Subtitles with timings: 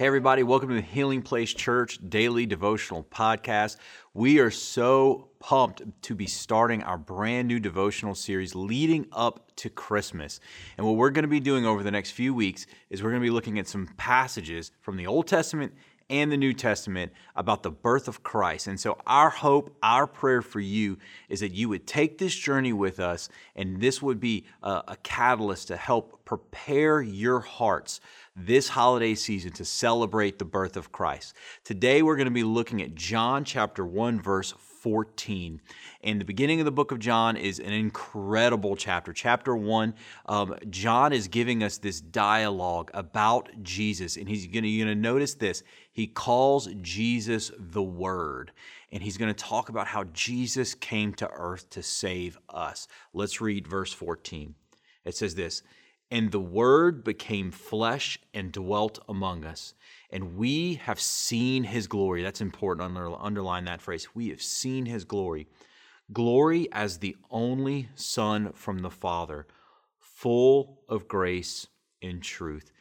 [0.00, 3.76] Hey, everybody, welcome to the Healing Place Church Daily Devotional Podcast.
[4.14, 9.68] We are so pumped to be starting our brand new devotional series leading up to
[9.68, 10.40] Christmas.
[10.78, 13.20] And what we're going to be doing over the next few weeks is we're going
[13.20, 15.74] to be looking at some passages from the Old Testament
[16.10, 18.66] and the New Testament about the birth of Christ.
[18.66, 22.72] And so, our hope, our prayer for you is that you would take this journey
[22.72, 28.00] with us, and this would be a, a catalyst to help prepare your hearts
[28.36, 31.34] this holiday season to celebrate the birth of Christ.
[31.64, 35.60] Today, we're going to be looking at John chapter 1, verse 14.
[36.02, 39.12] And the beginning of the book of John is an incredible chapter.
[39.12, 39.94] Chapter 1,
[40.26, 44.16] um, John is giving us this dialogue about Jesus.
[44.16, 45.62] And he's going to notice this.
[45.92, 48.52] He calls Jesus the Word.
[48.92, 52.88] And he's going to talk about how Jesus came to earth to save us.
[53.12, 54.54] Let's read verse 14.
[55.04, 55.62] It says this
[56.10, 59.74] And the Word became flesh and dwelt among us
[60.12, 62.22] and we have seen his glory.
[62.22, 62.84] That's important.
[62.84, 64.08] Under, underline that phrase.
[64.14, 65.46] We have seen his glory.
[66.12, 69.46] Glory as the only Son from the Father,
[69.98, 71.68] full of grace
[72.02, 72.72] and truth.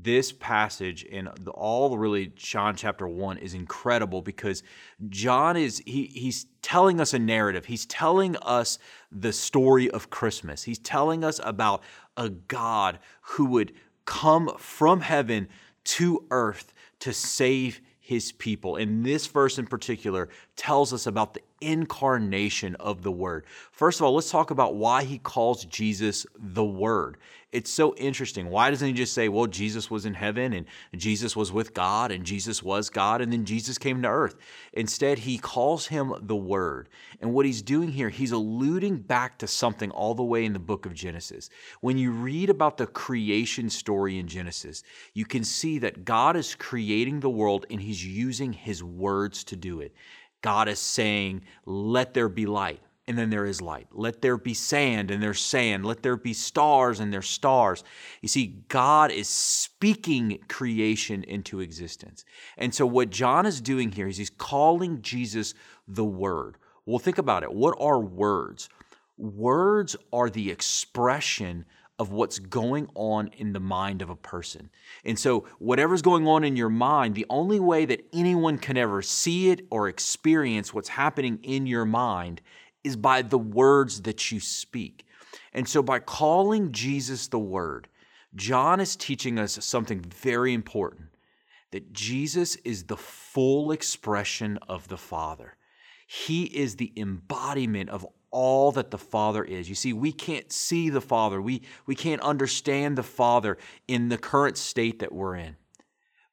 [0.00, 4.62] This passage and all really John chapter 1 is incredible because
[5.08, 7.64] John is he he's telling us a narrative.
[7.64, 8.78] He's telling us
[9.10, 10.62] the story of Christmas.
[10.62, 11.82] He's telling us about
[12.18, 13.72] a God who would
[14.04, 15.48] come from heaven
[15.84, 18.76] to earth to save his people.
[18.76, 23.44] And this verse in particular tells us about the incarnation of the Word.
[23.72, 27.18] First of all, let's talk about why he calls Jesus the Word.
[27.50, 28.50] It's so interesting.
[28.50, 32.12] Why doesn't he just say, well, Jesus was in heaven and Jesus was with God
[32.12, 34.36] and Jesus was God and then Jesus came to earth?
[34.74, 36.90] Instead, he calls him the Word.
[37.20, 40.58] And what he's doing here, he's alluding back to something all the way in the
[40.58, 41.48] book of Genesis.
[41.80, 44.82] When you read about the creation story in Genesis,
[45.14, 49.56] you can see that God is creating the world and he's using his words to
[49.56, 49.94] do it.
[50.42, 53.88] God is saying, Let there be light, and then there is light.
[53.92, 55.84] Let there be sand, and there's sand.
[55.84, 57.82] Let there be stars, and there's stars.
[58.20, 62.24] You see, God is speaking creation into existence.
[62.56, 65.54] And so, what John is doing here is he's calling Jesus
[65.86, 66.58] the Word.
[66.86, 67.52] Well, think about it.
[67.52, 68.68] What are words?
[69.16, 71.64] Words are the expression
[71.98, 74.70] of what's going on in the mind of a person.
[75.04, 79.02] And so, whatever's going on in your mind, the only way that anyone can ever
[79.02, 82.40] see it or experience what's happening in your mind
[82.84, 85.06] is by the words that you speak.
[85.52, 87.88] And so, by calling Jesus the Word,
[88.34, 91.08] John is teaching us something very important
[91.70, 95.56] that Jesus is the full expression of the Father.
[96.06, 99.68] He is the embodiment of all that the Father is.
[99.68, 104.18] You see, we can't see the Father, we, we can't understand the Father in the
[104.18, 105.56] current state that we're in.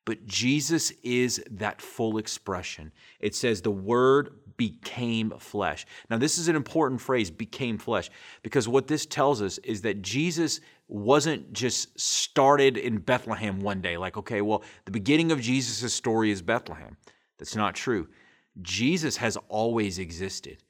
[0.06, 2.92] But Jesus is that full expression.
[3.20, 5.86] It says the Word became flesh.
[6.10, 8.10] Now, this is an important phrase, became flesh,
[8.44, 13.98] because what this tells us is that Jesus wasn't just started in Bethlehem one day,
[13.98, 16.96] like, okay, well, the beginning of Jesus' story is Bethlehem.
[17.38, 18.08] That's not true.
[18.62, 20.64] Jesus has always existed.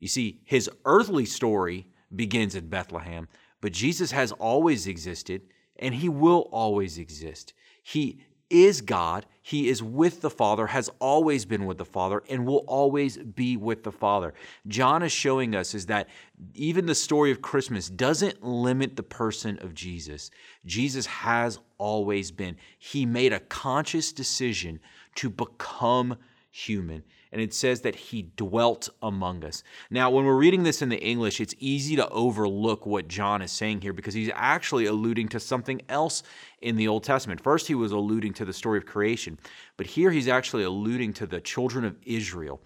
[0.00, 3.28] You see, his earthly story begins in Bethlehem,
[3.60, 5.42] but Jesus has always existed
[5.76, 7.52] and he will always exist.
[7.82, 12.44] He is God, he is with the Father, has always been with the Father, and
[12.44, 14.34] will always be with the Father.
[14.66, 16.08] John is showing us is that
[16.54, 20.30] even the story of Christmas doesn't limit the person of Jesus.
[20.66, 22.56] Jesus has always been.
[22.78, 24.80] He made a conscious decision
[25.14, 26.16] to become
[26.50, 27.02] human
[27.32, 29.62] and it says that he dwelt among us.
[29.88, 33.52] Now, when we're reading this in the English, it's easy to overlook what John is
[33.52, 36.22] saying here because he's actually alluding to something else
[36.60, 37.40] in the Old Testament.
[37.40, 39.38] First, he was alluding to the story of creation,
[39.76, 42.60] but here he's actually alluding to the children of Israel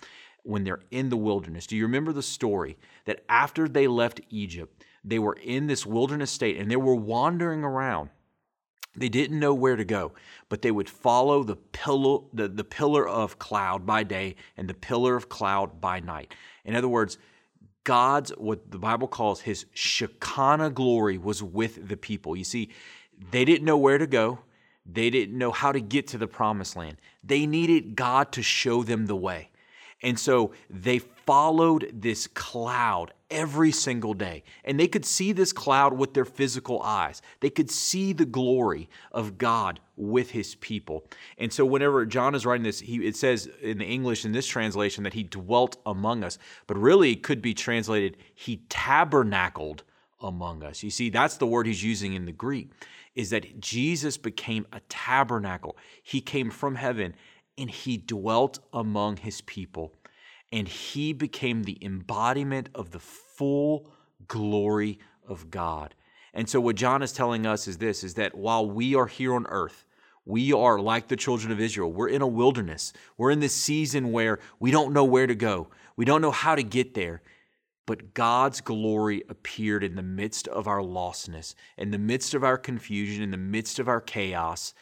[0.44, 1.66] when they're in the wilderness.
[1.66, 6.30] Do you remember the story that after they left Egypt, they were in this wilderness
[6.30, 8.10] state and they were wandering around?
[8.96, 10.12] They didn't know where to go,
[10.48, 14.74] but they would follow the pillar, the, the pillar of cloud by day and the
[14.74, 16.34] pillar of cloud by night.
[16.64, 17.18] In other words,
[17.82, 22.34] God's, what the Bible calls his Shekinah glory, was with the people.
[22.36, 22.70] You see,
[23.30, 24.38] they didn't know where to go,
[24.86, 26.96] they didn't know how to get to the promised land.
[27.22, 29.50] They needed God to show them the way.
[30.02, 34.44] And so they followed this cloud every single day.
[34.64, 37.22] And they could see this cloud with their physical eyes.
[37.40, 41.04] They could see the glory of God with his people.
[41.38, 44.46] And so whenever John is writing this, he, it says in the English in this
[44.46, 49.82] translation that he dwelt among us, but really it could be translated he tabernacled
[50.20, 50.82] among us.
[50.82, 52.70] You see, that's the word he's using in the Greek,
[53.14, 55.76] is that Jesus became a tabernacle.
[56.02, 57.14] He came from heaven
[57.56, 59.94] and he dwelt among his people
[60.54, 63.90] and he became the embodiment of the full
[64.28, 65.96] glory of God.
[66.32, 69.34] And so what John is telling us is this is that while we are here
[69.34, 69.84] on earth,
[70.24, 71.92] we are like the children of Israel.
[71.92, 72.92] We're in a wilderness.
[73.16, 75.70] We're in this season where we don't know where to go.
[75.96, 77.22] We don't know how to get there.
[77.84, 82.58] But God's glory appeared in the midst of our lostness, in the midst of our
[82.58, 84.72] confusion, in the midst of our chaos.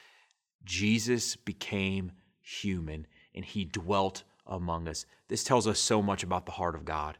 [0.66, 5.06] Jesus became human and he dwelt among us.
[5.28, 7.18] This tells us so much about the heart of God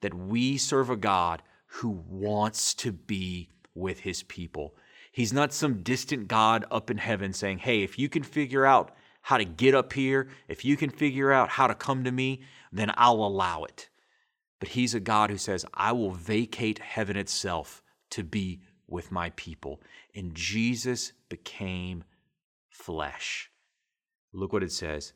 [0.00, 4.74] that we serve a God who wants to be with his people.
[5.10, 8.94] He's not some distant God up in heaven saying, Hey, if you can figure out
[9.22, 12.42] how to get up here, if you can figure out how to come to me,
[12.72, 13.88] then I'll allow it.
[14.58, 19.30] But he's a God who says, I will vacate heaven itself to be with my
[19.30, 19.80] people.
[20.14, 22.04] And Jesus became
[22.68, 23.50] flesh.
[24.32, 25.12] Look what it says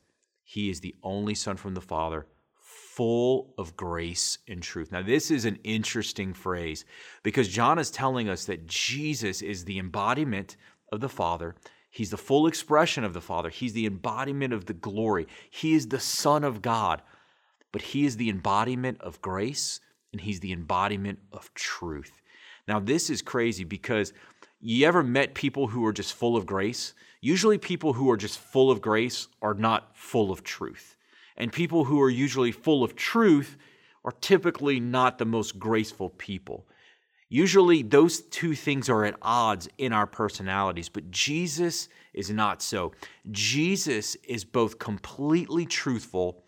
[0.49, 2.25] he is the only Son from the Father,
[2.61, 4.93] full of grace and truth.
[4.93, 6.85] Now, this is an interesting phrase
[7.25, 10.57] because John is telling us that Jesus is the embodiment
[10.93, 11.57] of the Father.
[11.91, 13.51] He's the full expression of the Father.
[13.51, 15.27] He's the embodiment of the glory.
[15.51, 17.03] He is the Son of God,
[17.73, 19.81] but He is the embodiment of grace
[20.13, 22.23] and He's the embodiment of truth.
[22.69, 24.13] Now, this is crazy because
[24.73, 26.95] you ever met people who are just full of grace?
[27.21, 30.97] Usually, people who are just full of grace are not full of truth.
[31.37, 33.57] And people who are usually full of truth
[34.05, 36.67] are typically not the most graceful people.
[37.29, 42.93] Usually, those two things are at odds in our personalities, but Jesus is not so.
[43.31, 46.45] Jesus is both completely truthful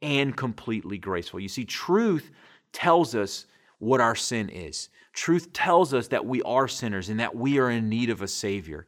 [0.00, 1.40] and completely graceful.
[1.40, 2.30] You see, truth
[2.72, 3.46] tells us
[3.78, 4.88] what our sin is.
[5.12, 8.28] Truth tells us that we are sinners and that we are in need of a
[8.28, 8.86] Savior.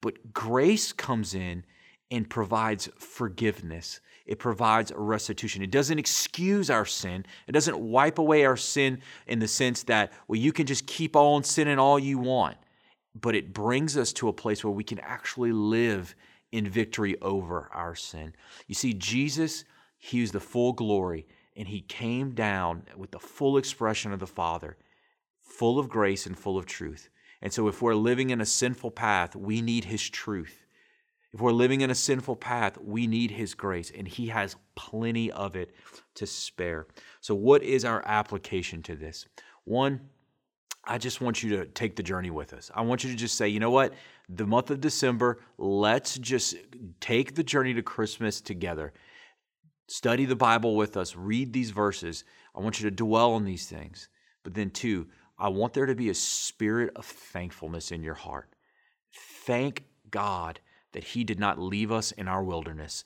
[0.00, 1.64] But grace comes in
[2.10, 4.00] and provides forgiveness.
[4.24, 5.62] It provides restitution.
[5.62, 7.24] It doesn't excuse our sin.
[7.46, 11.16] It doesn't wipe away our sin in the sense that, well, you can just keep
[11.16, 12.56] on sinning all you want.
[13.14, 16.14] But it brings us to a place where we can actually live
[16.52, 18.34] in victory over our sin.
[18.66, 19.64] You see, Jesus,
[19.98, 21.26] He was the full glory,
[21.56, 24.76] and He came down with the full expression of the Father,
[25.48, 27.08] full of grace and full of truth.
[27.40, 30.66] And so, if we're living in a sinful path, we need His truth.
[31.32, 35.30] If we're living in a sinful path, we need His grace, and He has plenty
[35.30, 35.74] of it
[36.14, 36.86] to spare.
[37.20, 39.26] So, what is our application to this?
[39.64, 40.00] One,
[40.84, 42.70] I just want you to take the journey with us.
[42.74, 43.92] I want you to just say, you know what?
[44.30, 46.56] The month of December, let's just
[47.00, 48.94] take the journey to Christmas together.
[49.86, 52.24] Study the Bible with us, read these verses.
[52.54, 54.08] I want you to dwell on these things.
[54.42, 55.08] But then, two,
[55.38, 58.54] I want there to be a spirit of thankfulness in your heart.
[59.12, 60.60] Thank God
[60.92, 63.04] that He did not leave us in our wilderness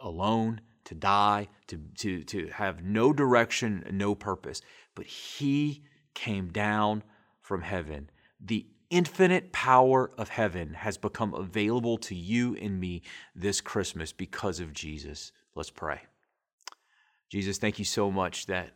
[0.00, 4.60] alone to die, to, to, to have no direction, no purpose,
[4.94, 5.82] but He
[6.14, 7.02] came down
[7.40, 8.10] from heaven.
[8.40, 13.02] The infinite power of heaven has become available to you and me
[13.34, 15.32] this Christmas because of Jesus.
[15.54, 16.02] Let's pray.
[17.28, 18.70] Jesus, thank you so much that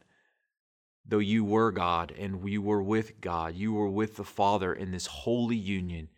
[1.06, 4.90] though you were God and we were with God, you were with the Father in
[4.90, 6.08] this holy union,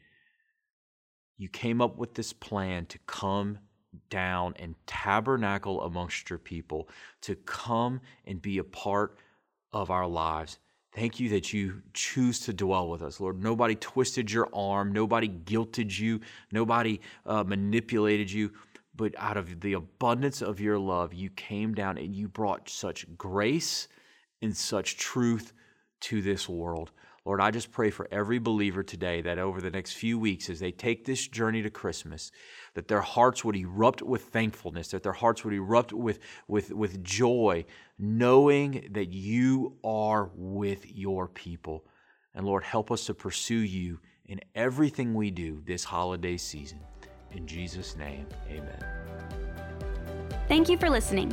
[1.39, 3.59] you came up with this plan to come
[4.11, 6.89] down and tabernacle amongst your people,
[7.21, 9.19] to come and be a part
[9.73, 10.59] of our lives.
[10.95, 13.43] Thank you that you choose to dwell with us, Lord.
[13.43, 16.21] Nobody twisted your arm, nobody guilted you,
[16.53, 18.53] nobody uh, manipulated you,
[18.95, 23.07] but out of the abundance of your love, you came down and you brought such
[23.17, 23.89] grace
[24.43, 25.55] in such truth
[26.01, 26.91] to this world.
[27.25, 30.59] Lord, I just pray for every believer today that over the next few weeks, as
[30.59, 32.33] they take this journey to Christmas,
[32.75, 36.19] that their hearts would erupt with thankfulness, that their hearts would erupt with,
[36.49, 37.65] with, with joy,
[37.97, 41.85] knowing that you are with your people.
[42.35, 46.81] And Lord, help us to pursue you in everything we do this holiday season.
[47.31, 48.85] In Jesus' name, amen.
[50.49, 51.33] Thank you for listening.